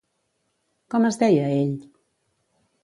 [0.95, 1.79] Com es deia, ell?